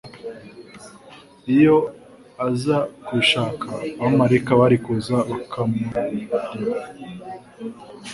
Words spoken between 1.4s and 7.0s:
Iyo aza kuibishaka abamarayika bari kuza bakamuraruya;